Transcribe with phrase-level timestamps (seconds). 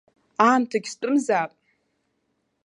[0.47, 1.51] Аамҭагь стәымзаап.